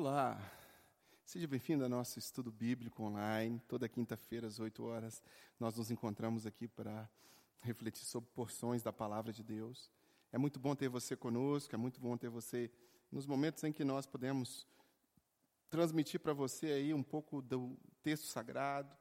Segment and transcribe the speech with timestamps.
[0.00, 0.40] Olá,
[1.24, 3.60] seja bem-vindo ao nosso estudo bíblico online.
[3.66, 5.20] Toda quinta-feira, às 8 horas,
[5.58, 7.10] nós nos encontramos aqui para
[7.60, 9.90] refletir sobre porções da palavra de Deus.
[10.30, 12.70] É muito bom ter você conosco, é muito bom ter você
[13.10, 14.68] nos momentos em que nós podemos
[15.68, 18.96] transmitir para você aí um pouco do texto sagrado.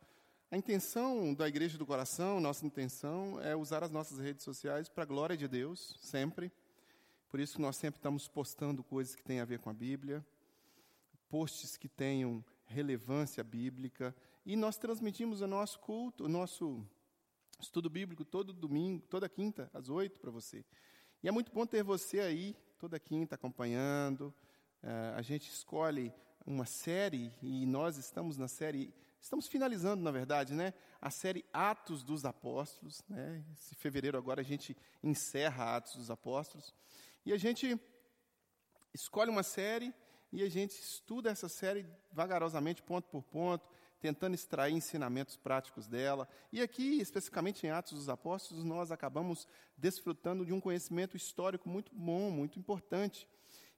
[0.49, 5.03] A intenção da Igreja do Coração, nossa intenção é usar as nossas redes sociais para
[5.03, 6.51] a glória de Deus, sempre.
[7.29, 10.25] Por isso nós sempre estamos postando coisas que têm a ver com a Bíblia
[11.29, 14.15] posts que tenham relevância bíblica.
[14.45, 16.85] E nós transmitimos o nosso culto, o nosso
[17.59, 20.63] estudo bíblico todo domingo, toda quinta, às oito, para você.
[21.23, 24.33] E é muito bom ter você aí, toda quinta, acompanhando.
[24.83, 26.13] Uh, a gente escolhe
[26.45, 30.73] uma série, e nós estamos na série, estamos finalizando, na verdade, né?
[31.01, 33.03] A série Atos dos Apóstolos.
[33.09, 33.43] Né?
[33.53, 36.73] Esse fevereiro agora a gente encerra Atos dos Apóstolos.
[37.25, 37.77] E a gente
[38.93, 39.93] escolhe uma série
[40.37, 43.67] e a gente estuda essa série vagarosamente, ponto por ponto,
[43.99, 46.29] tentando extrair ensinamentos práticos dela.
[46.51, 51.91] E aqui, especificamente em Atos dos Apóstolos, nós acabamos desfrutando de um conhecimento histórico muito
[51.91, 53.27] bom, muito importante,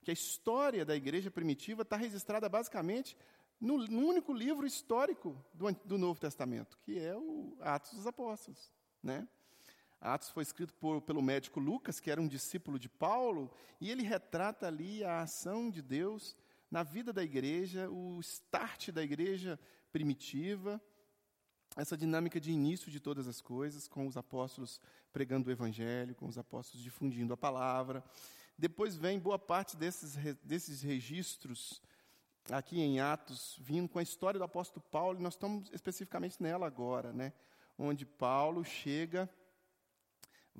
[0.03, 3.15] que a história da igreja primitiva está registrada basicamente
[3.57, 8.69] no, no único livro histórico do, do, Novo Testamento, que é o Atos dos Apóstolos,
[9.01, 9.25] né?
[10.01, 14.03] Atos foi escrito por, pelo médico Lucas, que era um discípulo de Paulo, e ele
[14.03, 16.35] retrata ali a ação de Deus
[16.69, 19.59] na vida da igreja, o start da igreja
[19.91, 20.81] primitiva,
[21.75, 26.27] essa dinâmica de início de todas as coisas, com os apóstolos pregando o evangelho, com
[26.27, 28.03] os apóstolos difundindo a palavra.
[28.57, 31.81] Depois vem boa parte desses, desses registros
[32.51, 36.65] aqui em Atos, vindo com a história do apóstolo Paulo, e nós estamos especificamente nela
[36.65, 37.33] agora, né?
[37.77, 39.29] onde Paulo chega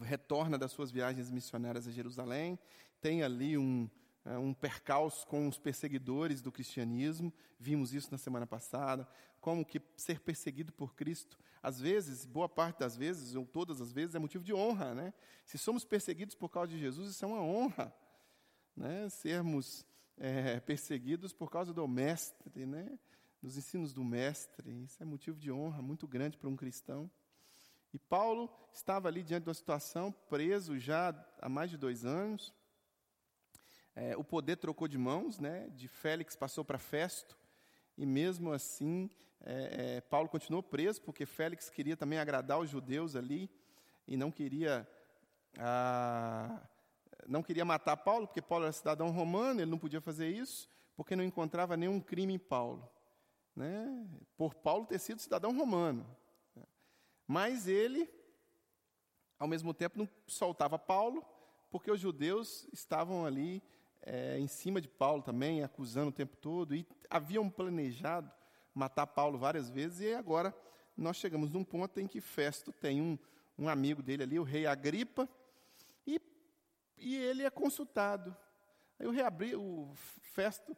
[0.02, 2.58] retorna das suas viagens missionárias a Jerusalém,
[3.02, 3.90] tem ali um,
[4.38, 9.08] um percalço com os perseguidores do cristianismo, vimos isso na semana passada,
[9.42, 13.92] como que ser perseguido por Cristo, às vezes, boa parte das vezes, ou todas as
[13.92, 14.94] vezes, é motivo de honra.
[14.94, 15.14] Né?
[15.46, 17.94] Se somos perseguidos por causa de Jesus, isso é uma honra.
[18.76, 19.10] Né?
[19.10, 19.86] Sermos
[20.18, 22.98] é, perseguidos por causa do Mestre, né?
[23.42, 27.10] dos ensinos do Mestre, isso é motivo de honra muito grande para um cristão.
[27.94, 32.54] E Paulo estava ali diante de uma situação, preso já há mais de dois anos.
[34.02, 35.68] É, o poder trocou de mãos, né?
[35.76, 37.38] de Félix passou para Festo,
[37.98, 39.10] e mesmo assim,
[39.42, 43.52] é, é, Paulo continuou preso, porque Félix queria também agradar os judeus ali,
[44.08, 44.88] e não queria,
[45.58, 46.62] ah,
[47.28, 51.14] não queria matar Paulo, porque Paulo era cidadão romano, ele não podia fazer isso, porque
[51.14, 52.90] não encontrava nenhum crime em Paulo.
[53.54, 54.08] Né?
[54.38, 56.06] Por Paulo ter sido cidadão romano.
[57.28, 58.10] Mas ele,
[59.38, 61.22] ao mesmo tempo, não soltava Paulo,
[61.70, 63.62] porque os judeus estavam ali
[64.02, 68.32] é, em cima de Paulo também, acusando o tempo todo, e haviam planejado
[68.74, 70.56] matar Paulo várias vezes, e agora
[70.96, 73.18] nós chegamos num ponto em que Festo tem um,
[73.58, 75.28] um amigo dele ali, o rei Agripa,
[76.06, 76.22] e,
[76.98, 78.36] e ele é consultado.
[79.00, 79.92] Aí o, rei Abri, o
[80.34, 80.76] Festo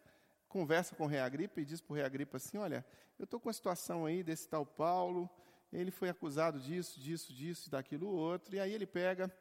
[0.47, 2.85] conversa com o rei Agripa e diz para o rei Agripa assim, olha,
[3.17, 5.29] eu estou com a situação aí desse tal Paulo,
[5.71, 9.33] ele foi acusado disso, disso, disso, daquilo outro, e aí ele pega,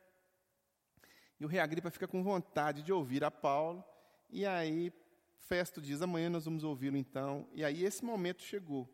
[1.40, 3.82] e o rei Agripa fica com vontade de ouvir a Paulo,
[4.28, 4.92] e aí
[5.38, 8.88] Festo diz, amanhã nós vamos ouvi-lo então, e aí esse momento chegou,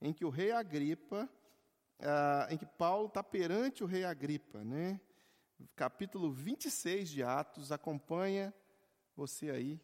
[0.00, 1.28] em que o rei Agripa,
[1.98, 5.00] ah, em que Paulo está perante o rei Agripa, né?
[5.76, 8.54] capítulo 26 de Atos, acompanha
[9.16, 9.80] você aí,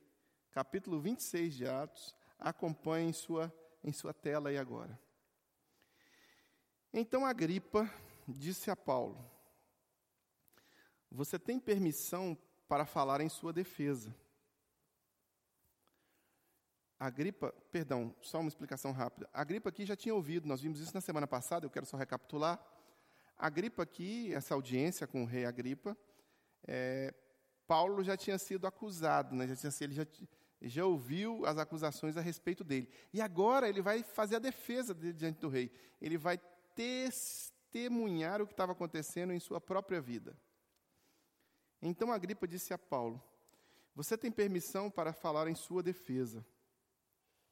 [0.51, 4.99] capítulo 26 de Atos, acompanha em sua, em sua tela aí agora.
[6.93, 7.91] Então Agripa
[8.27, 9.19] disse a Paulo:
[11.11, 12.37] Você tem permissão
[12.69, 14.15] para falar em sua defesa.
[17.01, 19.29] Agripa, perdão, só uma explicação rápida.
[19.33, 22.61] Agripa aqui já tinha ouvido, nós vimos isso na semana passada, eu quero só recapitular.
[23.37, 25.97] Agripa aqui, essa audiência com o rei Agripa,
[26.67, 27.15] é,
[27.69, 29.47] Paulo já tinha sido acusado, né?
[29.47, 30.07] já tinha, ele já,
[30.61, 32.91] já ouviu as acusações a respeito dele.
[33.13, 35.71] E agora ele vai fazer a defesa dele diante do rei.
[36.01, 36.39] Ele vai
[36.75, 40.37] testemunhar o que estava acontecendo em sua própria vida.
[41.81, 43.23] Então Agripa disse a Paulo:
[43.95, 46.45] Você tem permissão para falar em sua defesa.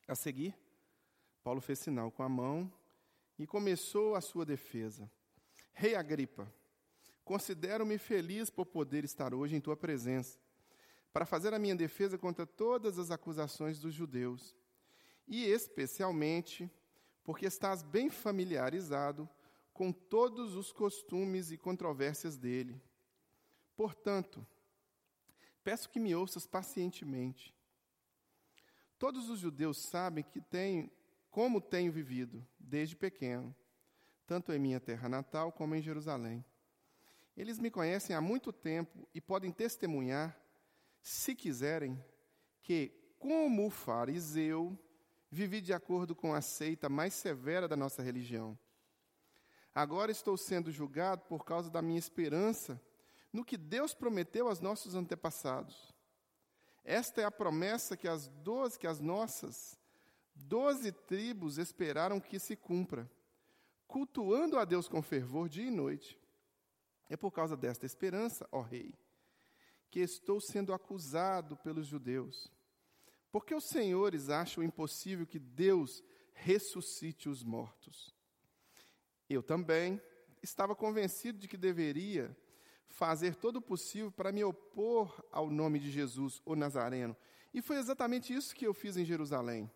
[0.09, 0.57] A seguir,
[1.43, 2.73] Paulo fez sinal com a mão
[3.39, 5.11] e começou a sua defesa.
[5.73, 6.53] Rei Agripa,
[7.25, 10.39] considero-me feliz por poder estar hoje em tua presença,
[11.13, 14.55] para fazer a minha defesa contra todas as acusações dos judeus,
[15.27, 16.71] e especialmente
[17.25, 19.29] porque estás bem familiarizado
[19.73, 22.81] com todos os costumes e controvérsias dele.
[23.77, 24.45] Portanto,
[25.63, 27.55] peço que me ouças pacientemente.
[28.99, 30.91] Todos os judeus sabem que tenho,
[31.31, 33.55] como tenho vivido desde pequeno,
[34.27, 36.45] tanto em minha terra natal como em Jerusalém.
[37.37, 40.35] Eles me conhecem há muito tempo e podem testemunhar,
[41.03, 42.03] se quiserem,
[42.63, 42.89] que,
[43.19, 44.77] como fariseu,
[45.31, 48.59] vivi de acordo com a seita mais severa da nossa religião.
[49.75, 52.81] Agora estou sendo julgado por causa da minha esperança
[53.37, 55.95] no que Deus prometeu aos nossos antepassados.
[56.83, 59.79] Esta é a promessa que as doze, que as nossas
[60.35, 63.11] doze tribos esperaram que se cumpra,
[63.87, 66.19] cultuando a Deus com fervor dia e noite.
[67.11, 68.95] É por causa desta esperança, ó Rei,
[69.91, 72.51] que estou sendo acusado pelos judeus.
[73.31, 76.03] Porque os senhores acham impossível que Deus
[76.33, 78.15] ressuscite os mortos.
[79.29, 80.01] Eu também
[80.43, 82.35] estava convencido de que deveria
[82.89, 87.17] fazer todo o possível para me opor ao nome de Jesus, o Nazareno.
[87.53, 89.71] E foi exatamente isso que eu fiz em Jerusalém.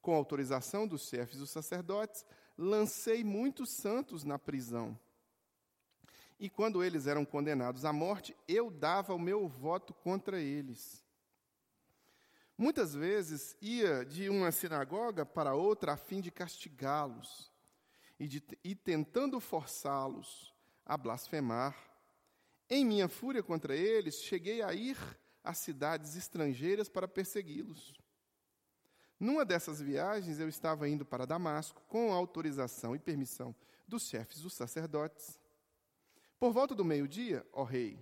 [0.00, 2.24] Com autorização dos chefes dos sacerdotes,
[2.56, 4.98] lancei muitos santos na prisão.
[6.38, 11.04] E quando eles eram condenados à morte, eu dava o meu voto contra eles.
[12.56, 17.52] Muitas vezes ia de uma sinagoga para outra a fim de castigá-los
[18.18, 20.52] e, de, e tentando forçá-los
[20.84, 21.76] a blasfemar.
[22.70, 24.96] Em minha fúria contra eles, cheguei a ir
[25.42, 27.94] a cidades estrangeiras para persegui-los.
[29.18, 33.54] Numa dessas viagens, eu estava indo para Damasco com autorização e permissão
[33.86, 35.40] dos chefes dos sacerdotes.
[36.38, 37.98] Por volta do meio-dia, ó rei,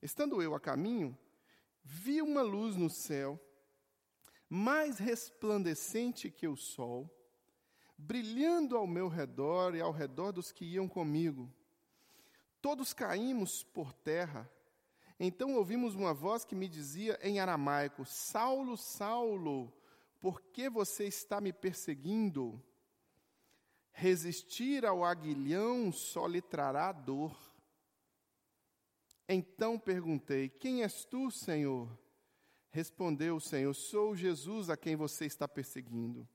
[0.00, 1.18] estando eu a caminho,
[1.82, 3.38] vi uma luz no céu
[4.48, 7.14] mais resplandecente que o sol,
[7.96, 11.52] brilhando ao meu redor e ao redor dos que iam comigo.
[12.60, 14.50] Todos caímos por terra.
[15.20, 19.72] Então ouvimos uma voz que me dizia em aramaico: Saulo, Saulo,
[20.20, 22.62] por que você está me perseguindo?
[23.90, 27.36] Resistir ao aguilhão só lhe trará dor.
[29.28, 31.88] Então perguntei: Quem és tu, Senhor?
[32.70, 36.28] Respondeu o Senhor: Sou Jesus a quem você está perseguindo.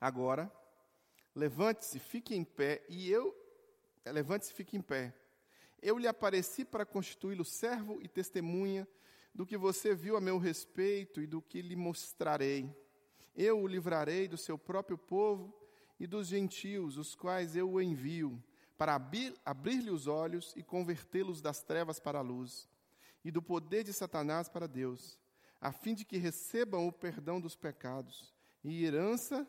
[0.00, 0.50] Agora,
[1.34, 3.41] levante-se, fique em pé, e eu.
[4.04, 5.14] Levante-se, fique em pé.
[5.80, 8.86] Eu lhe apareci para constituí-lo servo e testemunha
[9.34, 12.74] do que você viu a meu respeito e do que lhe mostrarei.
[13.34, 15.54] Eu o livrarei do seu próprio povo
[15.98, 18.42] e dos gentios, os quais eu o envio,
[18.76, 19.00] para
[19.44, 22.68] abrir-lhe os olhos e convertê-los das trevas para a luz
[23.24, 25.18] e do poder de Satanás para Deus,
[25.60, 28.34] a fim de que recebam o perdão dos pecados
[28.64, 29.46] e herança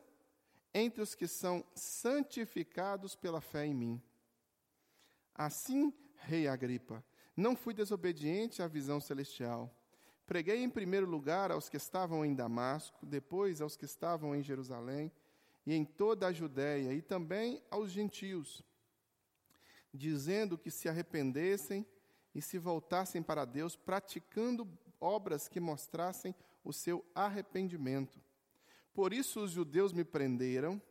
[0.73, 4.01] entre os que são santificados pela fé em mim.
[5.35, 7.03] Assim, rei Agripa,
[7.35, 9.73] não fui desobediente à visão celestial.
[10.25, 15.11] Preguei em primeiro lugar aos que estavam em Damasco, depois aos que estavam em Jerusalém
[15.65, 18.63] e em toda a Judéia, e também aos gentios,
[19.93, 21.85] dizendo que se arrependessem
[22.33, 24.67] e se voltassem para Deus, praticando
[24.99, 26.33] obras que mostrassem
[26.63, 28.21] o seu arrependimento.
[28.93, 30.81] Por isso os judeus me prenderam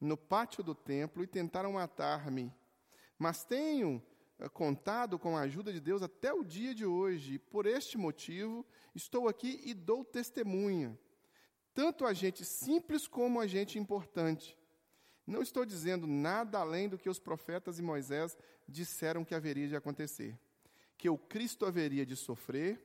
[0.00, 2.52] no pátio do templo e tentaram matar-me.
[3.22, 4.02] Mas tenho
[4.40, 7.96] eh, contado com a ajuda de Deus até o dia de hoje, e por este
[7.96, 8.66] motivo
[8.96, 10.98] estou aqui e dou testemunha,
[11.72, 14.58] tanto a gente simples como a gente importante.
[15.24, 18.36] Não estou dizendo nada além do que os profetas e Moisés
[18.66, 20.36] disseram que haveria de acontecer
[20.98, 22.80] que o Cristo haveria de sofrer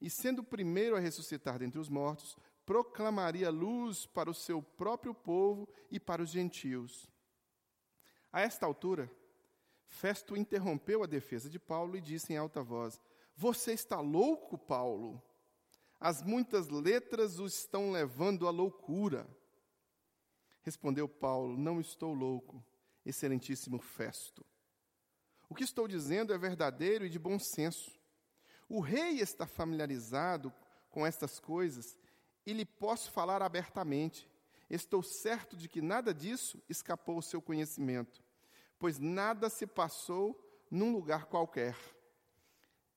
[0.00, 5.14] e, sendo o primeiro a ressuscitar dentre os mortos, proclamaria luz para o seu próprio
[5.14, 7.08] povo e para os gentios.
[8.32, 9.10] A esta altura,
[9.88, 13.00] Festo interrompeu a defesa de Paulo e disse em alta voz:
[13.34, 15.20] Você está louco, Paulo?
[15.98, 19.28] As muitas letras o estão levando à loucura.
[20.62, 22.64] Respondeu Paulo: Não estou louco,
[23.04, 24.44] excelentíssimo Festo.
[25.48, 27.98] O que estou dizendo é verdadeiro e de bom senso.
[28.68, 30.52] O rei está familiarizado
[30.90, 31.98] com estas coisas
[32.44, 34.28] e lhe posso falar abertamente.
[34.68, 38.22] Estou certo de que nada disso escapou ao seu conhecimento,
[38.78, 40.38] pois nada se passou
[40.70, 41.76] num lugar qualquer.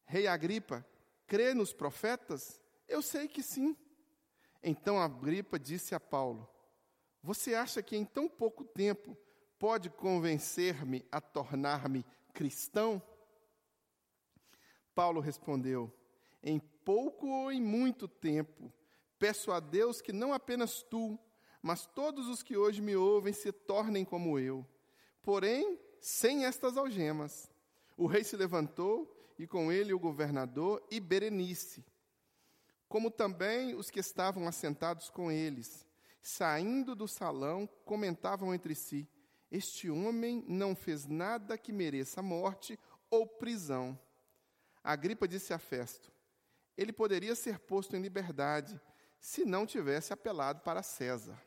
[0.05, 0.85] Rei Agripa,
[1.25, 2.61] crê nos profetas?
[2.87, 3.75] Eu sei que sim.
[4.63, 6.47] Então Agripa disse a Paulo:
[7.23, 9.17] Você acha que em tão pouco tempo
[9.57, 13.01] pode convencer-me a tornar-me cristão?
[14.93, 15.91] Paulo respondeu:
[16.43, 18.71] Em pouco ou em muito tempo,
[19.17, 21.17] peço a Deus que não apenas tu,
[21.61, 24.65] mas todos os que hoje me ouvem se tornem como eu.
[25.21, 27.49] Porém, sem estas algemas.
[27.95, 31.85] O rei se levantou e com ele o governador e Berenice.
[32.87, 35.87] como também os que estavam assentados com eles,
[36.21, 39.07] saindo do salão, comentavam entre si:
[39.49, 42.77] Este homem não fez nada que mereça morte
[43.09, 43.97] ou prisão.
[44.83, 46.11] Agripa disse a Festo:
[46.75, 48.79] Ele poderia ser posto em liberdade
[49.19, 51.41] se não tivesse apelado para César.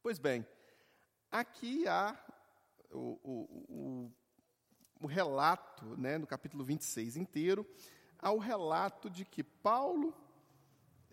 [0.00, 0.46] Pois bem,
[1.30, 2.16] aqui há
[2.92, 4.12] o, o,
[5.00, 7.66] o, relato, né, no capítulo 26 inteiro,
[8.18, 10.14] há o relato de que Paulo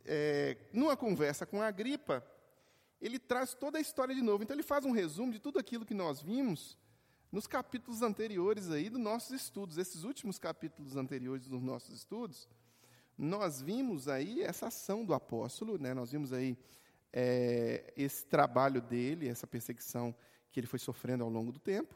[0.05, 2.25] é, numa conversa com a Agripa,
[3.01, 4.43] ele traz toda a história de novo.
[4.43, 6.77] Então ele faz um resumo de tudo aquilo que nós vimos
[7.31, 12.47] nos capítulos anteriores aí dos nossos estudos, esses últimos capítulos anteriores dos nossos estudos,
[13.17, 15.93] nós vimos aí essa ação do apóstolo, né?
[15.93, 16.57] Nós vimos aí
[17.11, 20.15] é, esse trabalho dele, essa perseguição
[20.53, 21.93] que ele foi sofrendo ao longo do tempo.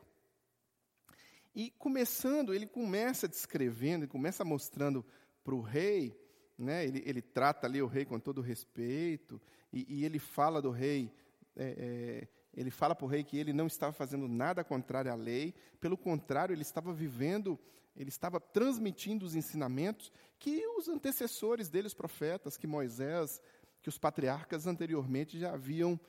[1.55, 5.05] E começando, ele começa descrevendo, ele começa mostrando
[5.45, 6.13] para o rei
[6.57, 6.85] né?
[6.85, 9.39] Ele, ele trata ali o rei com todo respeito,
[9.71, 11.13] e, e ele fala do rei,
[11.55, 15.15] é, é, ele fala para o rei que ele não estava fazendo nada contrário à
[15.15, 17.59] lei, pelo contrário, ele estava vivendo,
[17.95, 23.39] ele estava transmitindo os ensinamentos que os antecessores dele, os profetas, que Moisés,
[23.81, 25.99] que os patriarcas anteriormente já haviam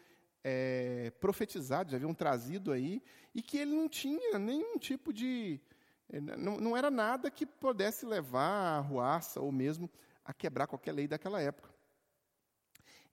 [0.45, 3.03] é, profetizado, já haviam trazido aí,
[3.35, 5.61] e que ele não tinha nenhum tipo de.
[6.11, 9.91] É, não, não era nada que pudesse levar à arruaça ou mesmo
[10.25, 11.69] a quebrar qualquer lei daquela época.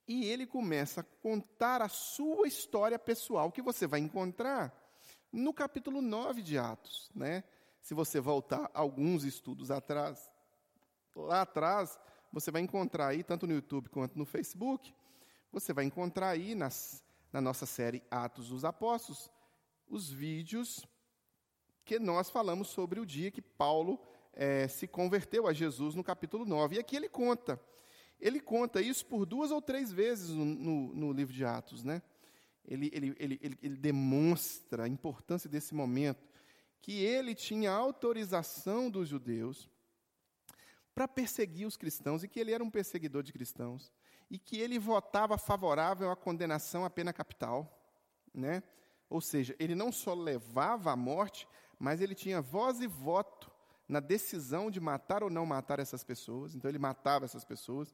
[0.07, 4.73] E ele começa a contar a sua história pessoal, que você vai encontrar
[5.31, 7.09] no capítulo 9 de Atos.
[7.15, 7.43] Né?
[7.81, 10.31] Se você voltar alguns estudos atrás,
[11.15, 11.97] lá atrás,
[12.31, 14.93] você vai encontrar aí, tanto no YouTube quanto no Facebook,
[15.51, 17.03] você vai encontrar aí nas,
[17.35, 19.29] na nossa série Atos dos Apóstolos,
[19.89, 20.87] os vídeos
[21.83, 23.99] que nós falamos sobre o dia que Paulo
[24.31, 26.77] é, se converteu a Jesus no capítulo 9.
[26.77, 27.59] E aqui ele conta.
[28.21, 31.83] Ele conta isso por duas ou três vezes no, no, no livro de Atos.
[31.83, 32.01] Né?
[32.65, 36.25] Ele, ele, ele, ele, ele demonstra a importância desse momento,
[36.81, 39.69] que ele tinha autorização dos judeus
[40.93, 43.91] para perseguir os cristãos e que ele era um perseguidor de cristãos
[44.29, 47.71] e que ele votava favorável à condenação à pena capital,
[48.33, 48.63] né?
[49.09, 51.47] Ou seja, ele não só levava à morte,
[51.79, 53.51] mas ele tinha voz e voto
[53.87, 56.55] na decisão de matar ou não matar essas pessoas.
[56.55, 57.93] Então, ele matava essas pessoas.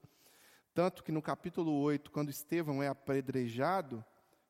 [0.73, 4.03] Tanto que no capítulo 8, quando Estevão é apedrejado,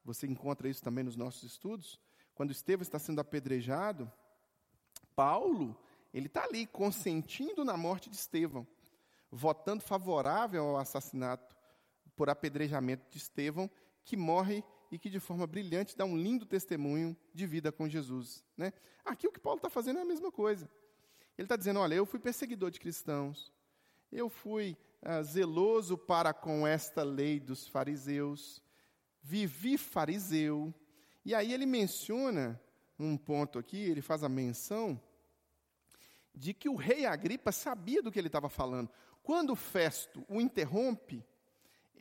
[0.05, 2.00] você encontra isso também nos nossos estudos,
[2.35, 4.11] quando Estevão está sendo apedrejado,
[5.15, 5.75] Paulo,
[6.13, 8.67] ele está ali consentindo na morte de Estevão,
[9.31, 11.55] votando favorável ao assassinato
[12.22, 13.68] por apedrejamento de Estevão,
[14.06, 18.46] que morre e que de forma brilhante dá um lindo testemunho de vida com Jesus.
[18.56, 18.72] Né?
[19.04, 20.70] Aqui o que Paulo está fazendo é a mesma coisa.
[21.36, 23.51] Ele está dizendo: olha, eu fui perseguidor de cristãos,
[24.12, 28.62] eu fui ah, zeloso para com esta lei dos fariseus,
[29.20, 30.72] vivi fariseu.
[31.25, 32.62] E aí ele menciona
[33.00, 35.01] um ponto aqui, ele faz a menção
[36.36, 38.92] de que o rei Agripa sabia do que ele estava falando.
[39.24, 41.25] Quando Festo o interrompe,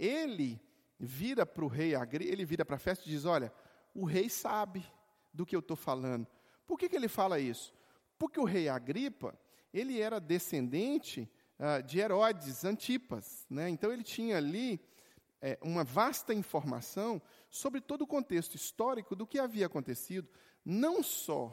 [0.01, 0.61] ele
[0.99, 3.53] vira para o rei ele vira para Festo e diz: Olha,
[3.95, 4.85] o rei sabe
[5.33, 6.27] do que eu estou falando.
[6.67, 7.75] Por que, que ele fala isso?
[8.19, 9.39] Porque o rei Agripa,
[9.73, 13.47] ele era descendente uh, de Herodes Antipas.
[13.49, 13.69] Né?
[13.69, 14.81] Então, ele tinha ali
[15.41, 20.29] é, uma vasta informação sobre todo o contexto histórico do que havia acontecido,
[20.65, 21.47] não só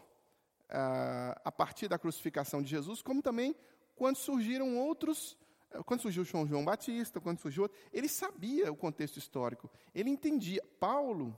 [0.65, 3.55] uh, a partir da crucificação de Jesus, como também
[3.95, 5.37] quando surgiram outros
[5.85, 10.63] quando surgiu João João Batista, quando surgiu outro, ele sabia o contexto histórico, ele entendia.
[10.79, 11.37] Paulo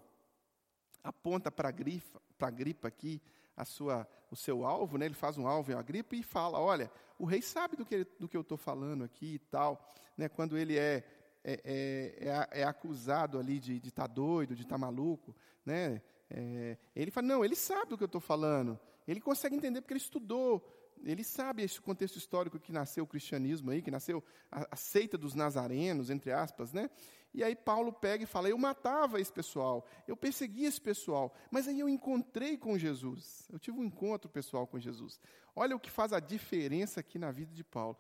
[1.03, 3.21] aponta para a gripa, aqui,
[3.55, 5.05] a sua, o seu alvo, né?
[5.05, 8.27] ele faz um alvo em Agripa e fala, olha, o rei sabe do que, do
[8.27, 9.85] que eu estou falando aqui e tal.
[10.17, 10.29] Né?
[10.29, 11.03] Quando ele é,
[11.43, 16.01] é, é, é, é acusado ali de estar tá doido, de estar tá maluco, né?
[16.29, 18.79] É, ele fala, não, ele sabe do que eu estou falando.
[19.07, 20.63] Ele consegue entender porque ele estudou.
[21.03, 25.17] Ele sabe esse contexto histórico que nasceu o cristianismo aí, que nasceu a, a seita
[25.17, 26.89] dos nazarenos, entre aspas, né?
[27.33, 31.67] E aí Paulo pega e fala: Eu matava esse pessoal, eu perseguia esse pessoal, mas
[31.67, 33.47] aí eu encontrei com Jesus.
[33.51, 35.19] Eu tive um encontro pessoal com Jesus.
[35.55, 37.97] Olha o que faz a diferença aqui na vida de Paulo: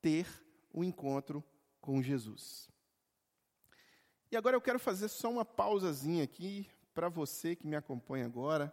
[0.00, 0.26] ter
[0.72, 1.44] o um encontro
[1.80, 2.68] com Jesus.
[4.30, 8.72] E agora eu quero fazer só uma pausazinha aqui para você que me acompanha agora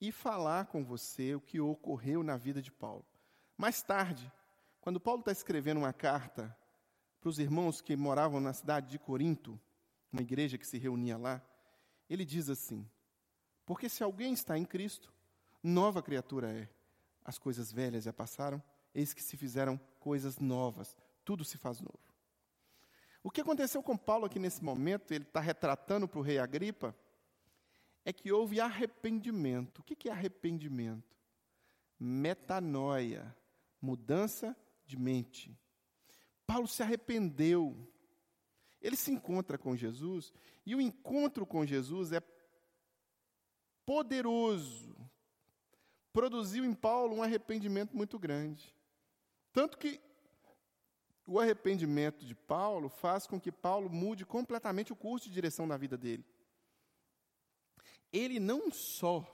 [0.00, 3.04] e falar com você o que ocorreu na vida de Paulo.
[3.56, 4.30] Mais tarde,
[4.80, 6.56] quando Paulo está escrevendo uma carta
[7.20, 9.58] para os irmãos que moravam na cidade de Corinto,
[10.12, 11.42] uma igreja que se reunia lá,
[12.08, 12.88] ele diz assim:
[13.64, 15.12] Porque se alguém está em Cristo,
[15.62, 16.68] nova criatura é.
[17.24, 18.62] As coisas velhas já passaram,
[18.94, 20.96] eis que se fizeram coisas novas.
[21.24, 21.98] tudo se faz novo.
[23.22, 26.94] O que aconteceu com Paulo aqui nesse momento, ele está retratando para o rei Agripa,
[28.04, 29.78] é que houve arrependimento.
[29.78, 31.16] O que é arrependimento?
[31.98, 33.34] Metanoia,
[33.80, 35.56] mudança de mente.
[36.46, 37.76] Paulo se arrependeu.
[38.80, 40.32] Ele se encontra com Jesus,
[40.66, 42.22] e o encontro com Jesus é
[43.86, 44.94] poderoso.
[46.12, 48.74] Produziu em Paulo um arrependimento muito grande.
[49.52, 50.00] Tanto que
[51.26, 55.76] o arrependimento de Paulo faz com que Paulo mude completamente o curso de direção da
[55.76, 56.24] vida dele.
[58.14, 59.30] Ele não só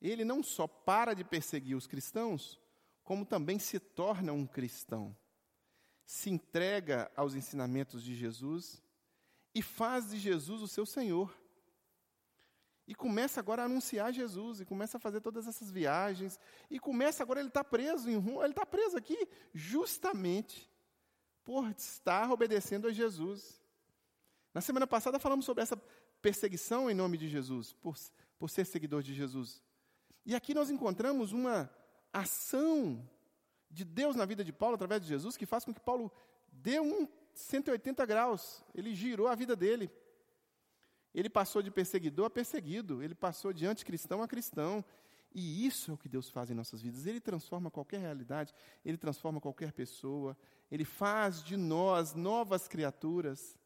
[0.00, 2.60] ele não só para de perseguir os cristãos,
[3.02, 5.16] como também se torna um cristão.
[6.04, 8.82] Se entrega aos ensinamentos de Jesus
[9.54, 11.34] e faz de Jesus o seu Senhor.
[12.86, 16.38] E começa agora a anunciar Jesus, e começa a fazer todas essas viagens,
[16.70, 20.70] e começa agora, ele está preso em ele está preso aqui justamente
[21.42, 23.58] por estar obedecendo a Jesus.
[24.52, 25.80] Na semana passada falamos sobre essa
[26.24, 27.94] perseguição em nome de Jesus, por,
[28.38, 29.62] por ser seguidor de Jesus.
[30.24, 31.70] E aqui nós encontramos uma
[32.10, 33.06] ação
[33.70, 36.10] de Deus na vida de Paulo através de Jesus que faz com que Paulo
[36.50, 39.90] dê um 180 graus, ele girou a vida dele.
[41.14, 44.82] Ele passou de perseguidor a perseguido, ele passou de anticristão a cristão.
[45.30, 47.04] E isso é o que Deus faz em nossas vidas.
[47.04, 50.34] Ele transforma qualquer realidade, ele transforma qualquer pessoa,
[50.70, 53.58] ele faz de nós novas criaturas.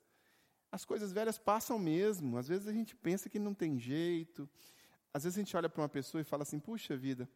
[0.70, 2.37] As coisas velhas passam mesmo.
[2.37, 4.48] Às vezes a gente pensa que não tem jeito.
[5.12, 7.28] Às vezes a gente olha para uma pessoa e fala assim: puxa vida,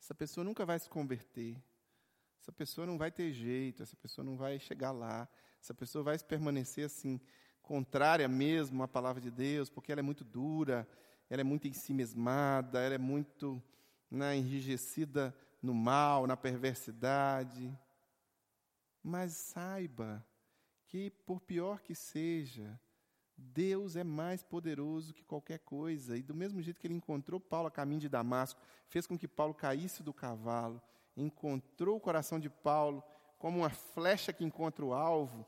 [0.00, 1.56] essa pessoa nunca vai se converter.
[2.40, 5.28] Essa pessoa não vai ter jeito, essa pessoa não vai chegar lá,
[5.60, 7.20] essa pessoa vai permanecer assim,
[7.60, 10.86] contrária mesmo à palavra de Deus, porque ela é muito dura,
[11.28, 13.60] ela é muito ensimesmada, ela é muito
[14.08, 17.76] né, enrijecida no mal, na perversidade.
[19.02, 20.24] Mas saiba
[20.86, 22.78] que, por pior que seja,
[23.36, 26.16] Deus é mais poderoso que qualquer coisa.
[26.16, 29.28] E do mesmo jeito que ele encontrou Paulo a caminho de Damasco, fez com que
[29.28, 30.80] Paulo caísse do cavalo,
[31.16, 33.02] encontrou o coração de Paulo
[33.38, 35.46] como uma flecha que encontra o alvo,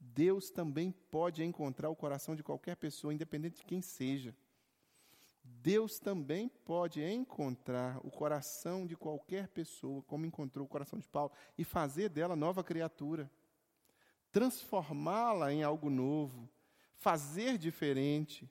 [0.00, 4.34] Deus também pode encontrar o coração de qualquer pessoa, independente de quem seja.
[5.42, 11.32] Deus também pode encontrar o coração de qualquer pessoa, como encontrou o coração de Paulo,
[11.58, 13.30] e fazer dela nova criatura,
[14.32, 16.48] transformá-la em algo novo,
[16.96, 18.50] fazer diferente.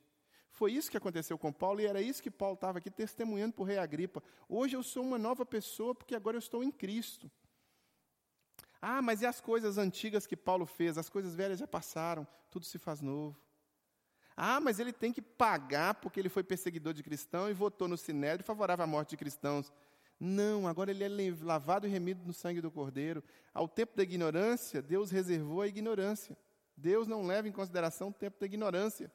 [0.52, 3.62] Foi isso que aconteceu com Paulo e era isso que Paulo estava aqui testemunhando para
[3.62, 4.22] o rei Agripa.
[4.48, 7.32] Hoje eu sou uma nova pessoa porque agora eu estou em Cristo.
[8.82, 10.98] Ah, mas e as coisas antigas que Paulo fez?
[10.98, 13.38] As coisas velhas já passaram, tudo se faz novo.
[14.36, 17.98] Ah, mas ele tem que pagar porque ele foi perseguidor de cristão e votou no
[17.98, 19.72] sinédrio favorável à morte de cristãos.
[20.20, 23.24] Não, agora ele é lavado e remido no sangue do Cordeiro.
[23.54, 26.38] Ao tempo da ignorância, Deus reservou a ignorância.
[26.76, 29.12] Deus não leva em consideração o tempo da ignorância.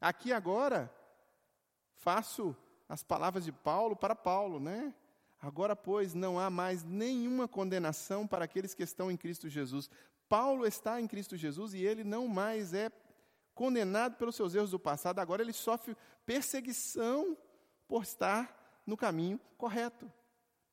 [0.00, 0.92] Aqui agora,
[1.96, 2.56] faço
[2.88, 4.94] as palavras de Paulo para Paulo, né?
[5.40, 9.90] Agora, pois, não há mais nenhuma condenação para aqueles que estão em Cristo Jesus.
[10.28, 12.90] Paulo está em Cristo Jesus e ele não mais é
[13.54, 17.36] condenado pelos seus erros do passado, agora ele sofre perseguição
[17.86, 20.10] por estar no caminho correto.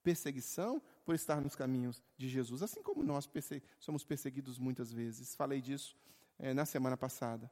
[0.08, 3.30] Perseguição por estar nos caminhos de Jesus, assim como nós
[3.78, 5.36] somos perseguidos muitas vezes.
[5.36, 5.98] Falei disso
[6.40, 7.52] é, na semana passada.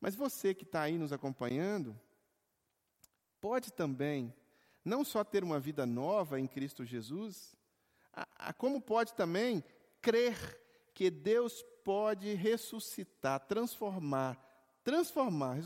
[0.00, 1.94] Mas você que está aí nos acompanhando,
[3.42, 4.34] pode também
[4.82, 7.54] não só ter uma vida nova em Cristo Jesus,
[8.10, 9.62] a, a, como pode também
[10.00, 10.34] crer
[10.94, 14.42] que Deus pode ressuscitar, transformar
[14.82, 15.58] transformar.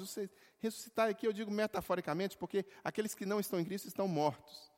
[0.58, 4.69] Ressuscitar aqui eu digo metaforicamente, porque aqueles que não estão em Cristo estão mortos.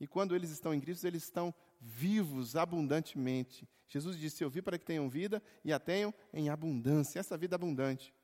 [0.00, 3.68] E quando eles estão em Cristo, eles estão vivos abundantemente.
[3.86, 7.56] Jesus disse: Eu vi para que tenham vida e a tenham em abundância, essa vida
[7.56, 8.14] abundante.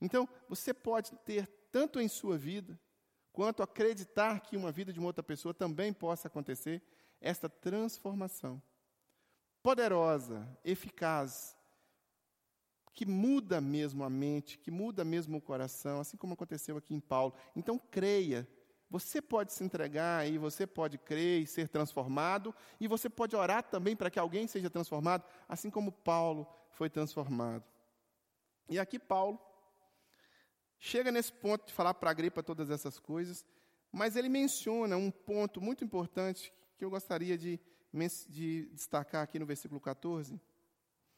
[0.00, 2.78] Então, você pode ter tanto em sua vida,
[3.32, 6.82] quanto acreditar que uma vida de uma outra pessoa também possa acontecer,
[7.20, 8.60] esta transformação
[9.62, 11.56] poderosa, eficaz,
[12.92, 17.00] que muda mesmo a mente, que muda mesmo o coração, assim como aconteceu aqui em
[17.00, 17.34] Paulo.
[17.56, 18.46] Então creia.
[18.92, 23.62] Você pode se entregar e você pode crer e ser transformado, e você pode orar
[23.62, 27.64] também para que alguém seja transformado, assim como Paulo foi transformado.
[28.68, 29.40] E aqui Paulo
[30.78, 33.46] chega nesse ponto de falar para a Agripa todas essas coisas,
[33.90, 37.58] mas ele menciona um ponto muito importante que eu gostaria de,
[38.28, 40.38] de destacar aqui no versículo 14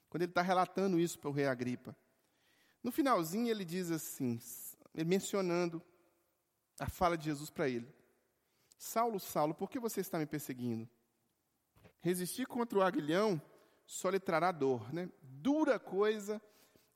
[0.08, 1.96] quando ele está relatando isso para o rei Agripa.
[2.84, 4.40] No finalzinho, ele diz assim,
[4.94, 5.82] mencionando
[6.78, 7.92] a fala de Jesus para ele:
[8.76, 10.88] Saulo, Saulo, por que você está me perseguindo?
[12.00, 13.40] Resistir contra o aguilhão
[13.86, 14.92] só lhe trará dor.
[14.92, 15.10] Né?
[15.22, 16.40] Dura coisa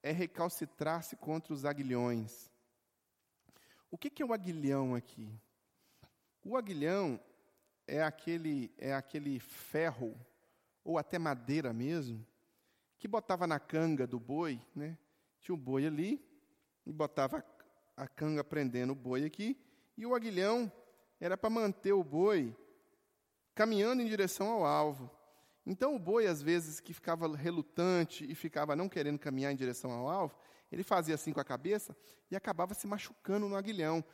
[0.02, 2.50] é recalcitrar-se contra os aguilhões.
[3.90, 5.32] O que, é o aguilhão aqui?
[6.44, 7.18] O aguilhão
[7.86, 10.14] é aquele, é aquele ferro,
[10.84, 12.26] ou até madeira mesmo,
[12.98, 14.98] que botava na canga do boi, né?
[15.40, 16.22] Tinha o boi ali,
[16.84, 17.44] e botava
[17.96, 19.58] a canga prendendo o boi aqui,
[19.98, 20.72] e o aguilhão
[21.20, 22.56] era para manter o boi
[23.52, 25.10] caminhando em direção ao alvo.
[25.66, 29.90] Então o boi, às vezes, que ficava relutante e ficava não querendo caminhar em direção
[29.90, 30.38] ao alvo,
[30.70, 31.96] ele fazia assim com a cabeça
[32.30, 34.04] e acabava se machucando no aguilhão.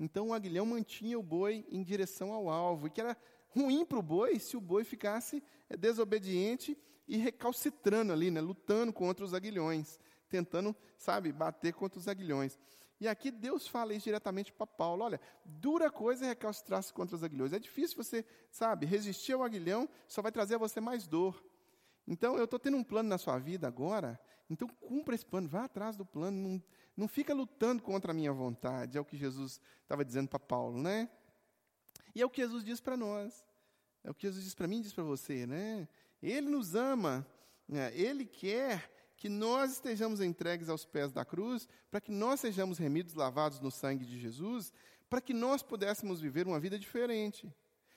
[0.00, 3.14] Então o aguilhão mantinha o boi em direção ao alvo, e que era
[3.50, 6.76] ruim para o boi se o boi ficasse é, desobediente
[7.06, 12.58] e recalcitrando ali, né, lutando contra os aguilhões, tentando, sabe, bater contra os aguilhões.
[13.04, 15.04] E aqui Deus fala isso diretamente para Paulo.
[15.04, 17.52] Olha, dura coisa é recalcitrar-se contra os aguilhões.
[17.52, 21.44] É difícil você, sabe, resistir ao aguilhão, só vai trazer a você mais dor.
[22.06, 25.64] Então, eu estou tendo um plano na sua vida agora, então cumpra esse plano, vá
[25.64, 26.62] atrás do plano, não,
[26.96, 30.80] não fica lutando contra a minha vontade, é o que Jesus estava dizendo para Paulo,
[30.80, 31.10] né?
[32.14, 33.44] E é o que Jesus diz para nós,
[34.02, 35.86] é o que Jesus diz para mim e diz para você, né?
[36.22, 37.26] Ele nos ama,
[37.68, 37.94] né?
[37.94, 38.90] Ele quer
[39.24, 43.70] que nós estejamos entregues aos pés da cruz, para que nós sejamos remidos, lavados no
[43.70, 44.70] sangue de Jesus,
[45.08, 47.50] para que nós pudéssemos viver uma vida diferente.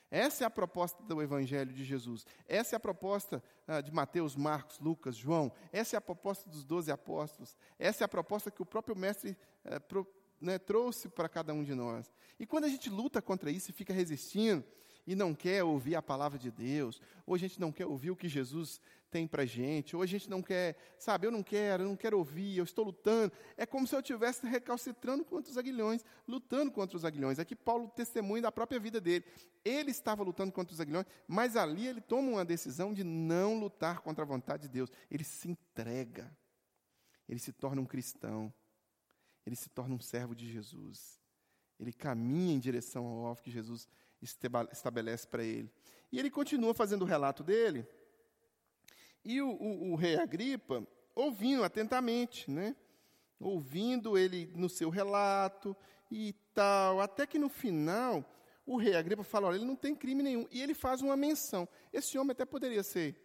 [0.09, 2.25] Essa é a proposta do Evangelho de Jesus.
[2.47, 5.51] Essa é a proposta ah, de Mateus, Marcos, Lucas, João.
[5.73, 7.57] Essa é a proposta dos doze apóstolos.
[7.77, 9.35] Essa é a proposta que o próprio Mestre
[9.65, 10.07] eh, pro,
[10.39, 12.09] né, trouxe para cada um de nós.
[12.39, 14.63] E quando a gente luta contra isso e fica resistindo,
[15.07, 18.15] e não quer ouvir a palavra de Deus, ou a gente não quer ouvir o
[18.15, 21.87] que Jesus tem para gente, ou a gente não quer, sabe, eu não quero, eu
[21.87, 23.31] não quero ouvir, eu estou lutando.
[23.55, 27.39] É como se eu estivesse recalcitrando contra os aguilhões, lutando contra os aguilhões.
[27.39, 29.25] Aqui Paulo testemunha da própria vida dele.
[29.63, 34.01] Ele estava lutando contra os aguilhões, mas ali ele toma uma decisão de não lutar
[34.01, 34.91] contra a vontade de Deus.
[35.09, 36.35] Ele se entrega,
[37.27, 38.53] ele se torna um cristão,
[39.45, 41.19] ele se torna um servo de Jesus.
[41.79, 43.87] Ele caminha em direção ao alvo que Jesus
[44.21, 45.71] estabelece para ele.
[46.11, 47.87] E ele continua fazendo o relato dele.
[49.23, 52.75] E o, o, o, rei Agripa, ouvindo atentamente, né?
[53.39, 55.75] ouvindo ele no seu relato
[56.09, 58.25] e tal, até que no final
[58.65, 60.47] o rei Agripa fala: olha, ele não tem crime nenhum.
[60.51, 61.67] E ele faz uma menção.
[61.91, 63.15] Esse homem até poderia ser,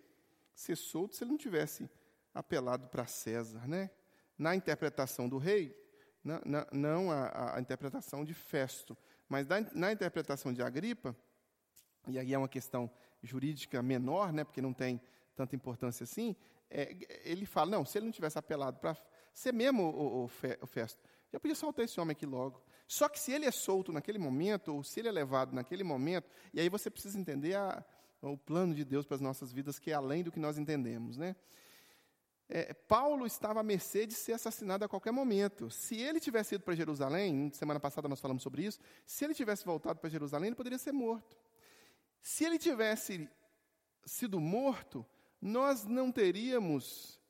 [0.54, 1.90] ser solto se ele não tivesse
[2.34, 3.66] apelado para César.
[3.66, 3.90] Né?
[4.38, 5.76] Na interpretação do rei,
[6.22, 8.96] não, não, não a, a interpretação de Festo,
[9.28, 11.16] mas na, na interpretação de Agripa,
[12.06, 12.90] e aí é uma questão
[13.22, 15.00] jurídica menor, né, porque não tem
[15.34, 16.36] tanta importância assim,
[16.70, 18.96] é, ele fala, não, se ele não tivesse apelado para
[19.32, 21.00] ser mesmo o, o, o Festo,
[21.32, 22.62] já podia soltar esse homem aqui logo.
[22.86, 26.28] Só que se ele é solto naquele momento, ou se ele é levado naquele momento,
[26.52, 27.82] e aí você precisa entender a,
[28.20, 31.16] o plano de Deus para as nossas vidas, que é além do que nós entendemos.
[31.16, 31.34] Né?
[32.52, 35.70] é, Paulo estava à mercê de ser assassinado a qualquer momento.
[35.70, 39.64] Se ele tivesse ido para Jerusalém, semana passada nós falamos sobre isso, se ele tivesse
[39.64, 41.34] voltado para Jerusalém, ele poderia ser morto.
[42.20, 43.28] Se ele tivesse
[44.04, 45.04] sido morto,
[45.42, 47.20] nós não teríamos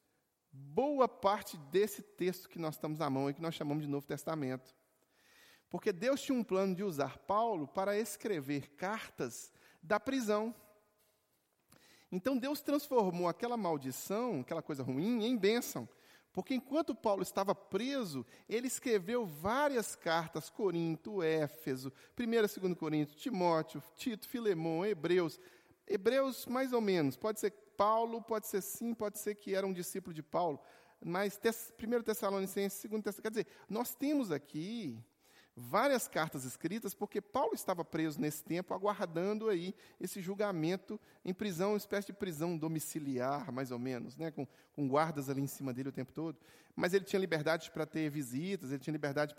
[0.53, 4.07] boa parte desse texto que nós estamos na mão e que nós chamamos de Novo
[4.07, 4.77] Testamento.
[5.70, 9.51] Porque Deus tinha um plano de usar Paulo para escrever cartas
[9.83, 10.55] da prisão.
[12.11, 15.88] Então Deus transformou aquela maldição, aquela coisa ruim, em bênção.
[16.35, 23.22] Porque enquanto Paulo estava preso, ele escreveu várias cartas, Corinto, Éfeso, 1 e 2 Coríntios,
[23.22, 25.40] Timóteo, Tito, Filemão, Hebreus.
[25.87, 29.72] Hebreus, mais ou menos, pode ser Paulo, pode ser sim, pode ser que era um
[29.72, 30.61] discípulo de Paulo,
[31.04, 35.02] mas 1 Tessalonicenses, 2 Tessalonicenses, quer dizer, nós temos aqui
[35.54, 41.72] várias cartas escritas, porque Paulo estava preso nesse tempo, aguardando aí esse julgamento em prisão,
[41.72, 45.72] uma espécie de prisão domiciliar, mais ou menos, né, com, com guardas ali em cima
[45.72, 46.38] dele o tempo todo.
[46.74, 49.35] Mas ele tinha liberdade para ter visitas, ele tinha liberdade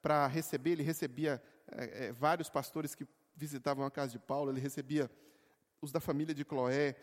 [0.00, 4.60] para receber, ele recebia é, é, vários pastores que visitavam a casa de Paulo, ele
[4.60, 5.10] recebia
[5.80, 6.96] os da família de Cloé,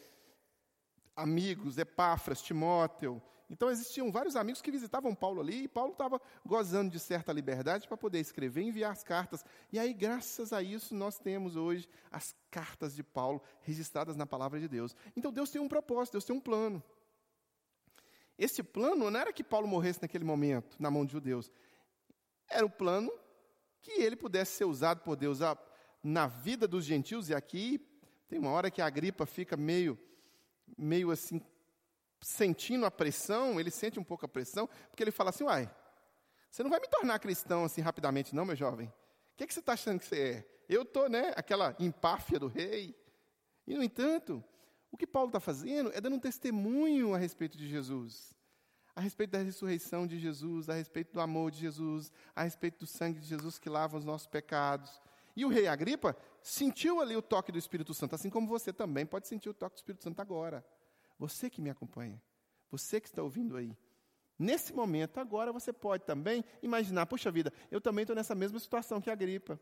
[1.15, 6.89] amigos, Epáfras, Timóteo, então existiam vários amigos que visitavam Paulo ali, e Paulo estava gozando
[6.89, 9.45] de certa liberdade para poder escrever e enviar as cartas.
[9.71, 14.60] E aí, graças a isso, nós temos hoje as cartas de Paulo registradas na palavra
[14.60, 14.95] de Deus.
[15.15, 16.84] Então Deus tem um propósito, Deus tem um plano.
[18.38, 21.51] Esse plano não era que Paulo morresse naquele momento, na mão de judeus.
[22.49, 23.12] Era o plano
[23.82, 25.39] que ele pudesse ser usado por Deus
[26.04, 27.80] na vida dos gentios, e aqui
[28.28, 29.97] tem uma hora que a gripa fica meio,
[30.78, 31.41] meio assim
[32.21, 35.69] sentindo a pressão, ele sente um pouco a pressão, porque ele fala assim: uai,
[36.49, 38.88] você não vai me tornar cristão assim rapidamente, não, meu jovem?
[38.88, 40.49] O que, que você está achando que você é?
[40.67, 42.95] Eu estou, né, aquela empáfia do rei.
[43.67, 44.43] E, no entanto,
[44.95, 48.34] O que Paulo está fazendo é dando um testemunho a respeito de Jesus,
[48.95, 52.88] a respeito da ressurreição de Jesus, a respeito do amor de Jesus, a respeito do
[52.88, 55.01] sangue de Jesus que lava os nossos pecados.
[55.36, 59.03] E o rei Agripa sentiu ali o toque do Espírito Santo, assim como você também
[59.03, 60.63] pode sentir o toque do Espírito Santo agora.
[61.17, 62.21] Você que me acompanha,
[62.69, 63.75] você que está ouvindo aí.
[64.38, 69.01] Nesse momento, agora, você pode também imaginar: puxa vida, eu também estou nessa mesma situação
[69.01, 69.60] que a Agripa.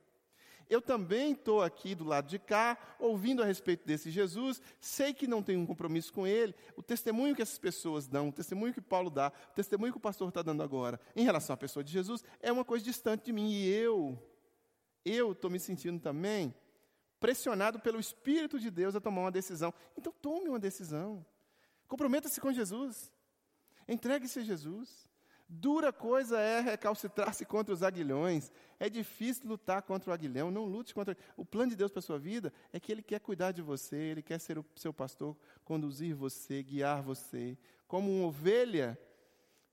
[0.70, 5.28] Eu também estou aqui do lado de cá, ouvindo a respeito desse Jesus, sei que
[5.28, 6.56] não tenho um compromisso com ele.
[6.76, 10.02] O testemunho que essas pessoas dão, o testemunho que Paulo dá, o testemunho que o
[10.02, 13.34] pastor está dando agora, em relação à pessoa de Jesus, é uma coisa distante de
[13.34, 13.52] mim.
[13.52, 14.18] E eu,
[15.06, 16.54] eu estou me sentindo também
[17.24, 19.74] pressionado pelo Espírito de Deus a tomar uma decisão.
[19.98, 21.26] Então tome uma decisão.
[21.88, 23.14] Comprometa-se com Jesus.
[23.88, 25.10] Entregue-se a Jesus.
[25.48, 28.52] Dura coisa é recalcitrar-se contra os aguilhões.
[28.78, 30.52] É difícil lutar contra o aguilhão.
[30.52, 31.16] Não lute contra.
[31.38, 33.96] O plano de Deus para a sua vida é que Ele quer cuidar de você,
[33.96, 37.58] Ele quer ser o seu pastor, conduzir você, guiar você.
[37.88, 39.00] Como uma ovelha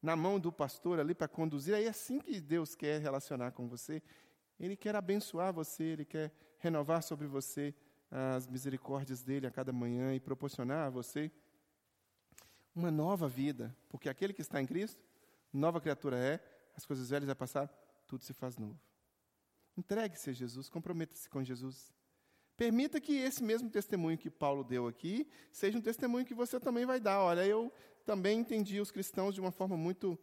[0.00, 1.74] na mão do pastor ali para conduzir.
[1.74, 4.00] É assim que Deus quer relacionar com você.
[4.60, 7.74] Ele quer abençoar você, Ele quer renovar sobre você
[8.10, 11.30] as misericórdias dele a cada manhã e proporcionar a você
[12.74, 15.02] uma nova vida, porque aquele que está em Cristo,
[15.52, 16.40] nova criatura é,
[16.76, 17.68] as coisas velhas já passaram,
[18.06, 18.78] tudo se faz novo.
[19.76, 21.92] Entregue-se a Jesus, comprometa-se com Jesus.
[22.56, 26.84] Permita que esse mesmo testemunho que Paulo deu aqui seja um testemunho que você também
[26.84, 27.20] vai dar.
[27.20, 27.72] Olha, eu
[28.04, 30.18] também entendi os cristãos de uma forma muito,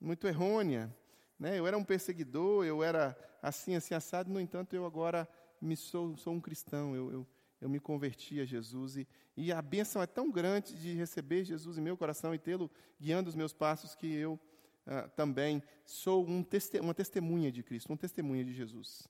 [0.00, 0.94] muito errônea.
[1.38, 1.58] Né?
[1.58, 5.28] Eu era um perseguidor, eu era assim, assim, assado, no entanto, eu agora
[5.62, 7.26] me sou, sou um cristão, eu, eu,
[7.60, 11.78] eu me converti a Jesus e, e a bênção é tão grande de receber Jesus
[11.78, 12.70] em meu coração e tê-lo
[13.00, 14.38] guiando os meus passos que eu
[14.84, 19.08] ah, também sou um teste, uma testemunha de Cristo, uma testemunha de Jesus.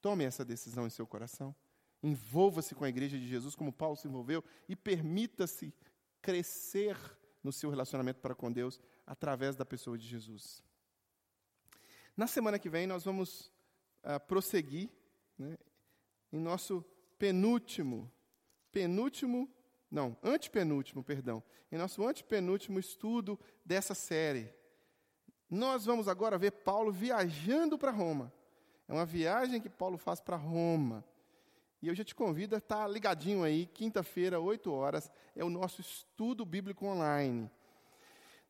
[0.00, 1.54] Tome essa decisão em seu coração.
[2.02, 5.72] Envolva-se com a igreja de Jesus, como Paulo se envolveu, e permita-se
[6.20, 6.96] crescer
[7.42, 10.62] no seu relacionamento para com Deus através da pessoa de Jesus.
[12.16, 13.52] Na semana que vem, nós vamos
[14.02, 14.90] uh, prosseguir
[15.38, 15.56] né,
[16.32, 16.84] em nosso
[17.18, 18.10] penúltimo,
[18.70, 19.48] penúltimo,
[19.90, 24.52] não, antepenúltimo, perdão, em nosso antepenúltimo estudo dessa série.
[25.48, 28.32] Nós vamos agora ver Paulo viajando para Roma.
[28.88, 31.04] É uma viagem que Paulo faz para Roma.
[31.80, 35.80] E eu já te convido a estar ligadinho aí, quinta-feira, 8 horas, é o nosso
[35.80, 37.50] estudo bíblico online.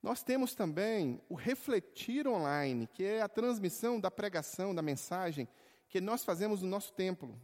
[0.03, 5.49] Nós temos também o Refletir Online, que é a transmissão da pregação, da mensagem,
[5.89, 7.41] que nós fazemos no nosso templo.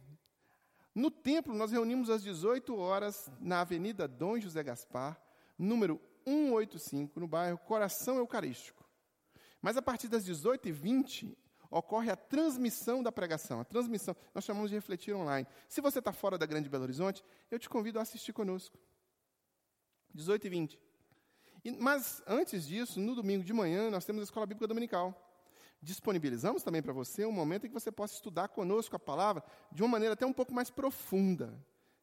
[0.93, 5.19] No templo, nós reunimos às 18 horas na Avenida Dom José Gaspar,
[5.57, 8.87] número 185, no bairro Coração Eucarístico.
[9.61, 11.35] Mas a partir das 18h20,
[11.71, 15.47] ocorre a transmissão da pregação, a transmissão, nós chamamos de refletir online.
[15.67, 18.77] Se você está fora da Grande Belo Horizonte, eu te convido a assistir conosco.
[20.15, 20.77] 18h20.
[21.79, 25.19] mas antes disso, no domingo de manhã, nós temos a Escola Bíblica Dominical
[25.83, 29.83] disponibilizamos também para você um momento em que você possa estudar conosco a palavra de
[29.83, 31.53] uma maneira até um pouco mais profunda.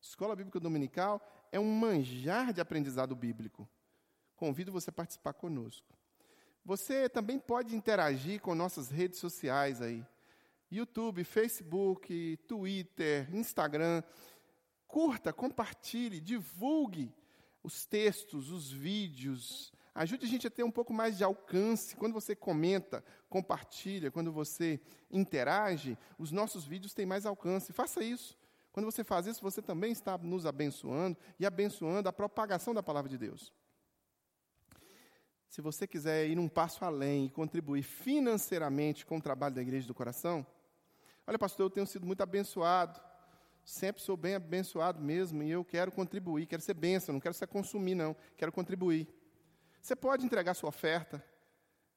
[0.00, 3.68] Escola Bíblica Dominical é um manjar de aprendizado bíblico.
[4.36, 5.94] Convido você a participar conosco.
[6.64, 10.06] Você também pode interagir com nossas redes sociais aí.
[10.70, 14.02] YouTube, Facebook, Twitter, Instagram.
[14.86, 17.12] Curta, compartilhe, divulgue
[17.62, 21.96] os textos, os vídeos, Ajude a gente a ter um pouco mais de alcance.
[21.96, 27.72] Quando você comenta, compartilha, quando você interage, os nossos vídeos têm mais alcance.
[27.72, 28.38] Faça isso.
[28.72, 33.10] Quando você faz isso, você também está nos abençoando e abençoando a propagação da palavra
[33.10, 33.52] de Deus.
[35.48, 39.88] Se você quiser ir um passo além e contribuir financeiramente com o trabalho da Igreja
[39.88, 40.46] do Coração,
[41.26, 43.00] olha, pastor, eu tenho sido muito abençoado.
[43.64, 47.48] Sempre sou bem abençoado mesmo e eu quero contribuir, quero ser bênção, não quero ser
[47.48, 49.08] consumir, não, quero contribuir.
[49.80, 51.24] Você pode entregar sua oferta,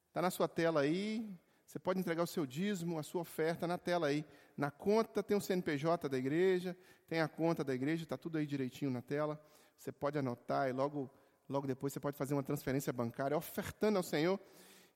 [0.08, 1.28] está na sua tela aí.
[1.66, 4.24] Você pode entregar o seu dízimo, a sua oferta na tela aí.
[4.56, 6.76] Na conta tem o CNPJ da igreja,
[7.08, 9.40] tem a conta da igreja, está tudo aí direitinho na tela.
[9.76, 11.10] Você pode anotar e logo,
[11.48, 14.38] logo depois você pode fazer uma transferência bancária, ofertando ao Senhor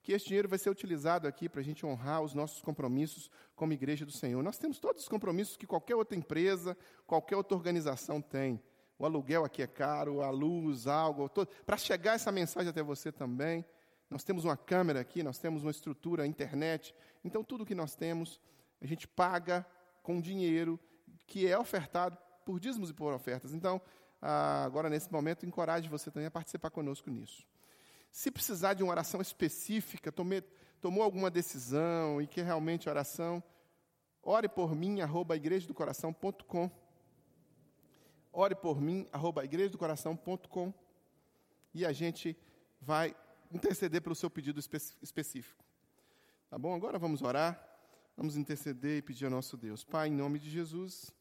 [0.03, 3.72] que este dinheiro vai ser utilizado aqui para a gente honrar os nossos compromissos como
[3.72, 4.42] igreja do Senhor.
[4.42, 8.62] Nós temos todos os compromissos que qualquer outra empresa, qualquer outra organização tem
[8.98, 11.30] o aluguel aqui é caro, a luz, algo.
[11.64, 13.64] Para chegar essa mensagem até você também,
[14.11, 16.94] nós temos uma câmera aqui, nós temos uma estrutura, internet.
[17.24, 18.40] Então, tudo que nós temos,
[18.80, 19.64] a gente paga
[20.02, 20.80] com dinheiro
[21.26, 23.52] que é ofertado por dízimos e por ofertas.
[23.52, 23.80] Então,
[24.20, 27.46] agora, nesse momento, encoraje você também a participar conosco nisso.
[28.11, 30.40] Se precisar de uma oração específica, tome,
[30.80, 33.42] tomou alguma decisão e que realmente oração,
[34.22, 36.88] ore por mim, arroba igrejadocoração.com
[38.33, 40.73] ore por mim, arroba igrejadocoração.com
[41.75, 42.37] e a gente
[42.81, 43.14] vai
[43.51, 45.64] interceder pelo seu pedido espe específico.
[46.51, 46.75] Tá bom?
[46.75, 47.62] Agora vamos orar,
[48.17, 49.85] vamos interceder e pedir ao nosso Deus.
[49.85, 51.12] Pai, em nome de Jesus,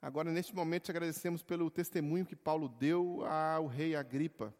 [0.00, 4.54] agora neste momento te agradecemos pelo testemunho que Paulo deu ao rei Agripa.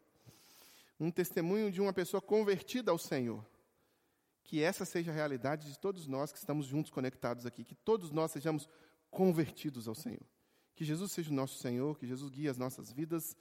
[0.98, 3.44] Um testemunho de uma pessoa convertida ao Senhor.
[4.42, 8.10] Que essa seja a realidade de todos nós que estamos juntos conectados aqui, que todos
[8.10, 8.68] nós sejamos
[9.10, 10.22] convertidos ao Senhor.
[10.76, 13.36] Que Jesus seja o nosso Senhor, que Jesus guie as nossas vidas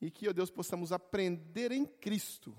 [0.00, 2.56] e que, ó Deus, possamos aprender em Cristo,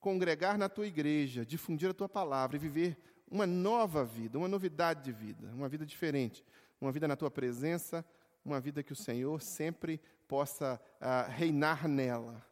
[0.00, 2.98] congregar na tua igreja, difundir a tua palavra e viver
[3.30, 6.44] uma nova vida, uma novidade de vida, uma vida diferente,
[6.80, 8.04] uma vida na tua presença,
[8.44, 12.44] uma vida que o Senhor sempre possa uh, reinar nela.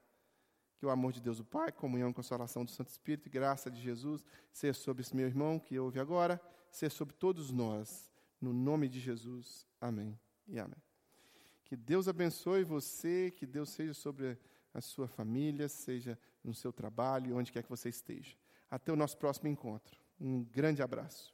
[0.77, 3.71] Que o amor de Deus, o Pai, comunhão e consolação do Santo Espírito e graça
[3.71, 8.11] de Jesus seja sobre esse meu irmão que ouve agora, seja sobre todos nós,
[8.41, 9.67] no nome de Jesus.
[9.81, 10.82] Amém e amém.
[11.73, 14.39] Que Deus abençoe você, que Deus seja sobre
[14.75, 18.37] a sua família, seja no seu trabalho, onde quer que você esteja.
[18.71, 19.99] Até o nosso próximo encontro.
[20.21, 21.32] Um grande abraço.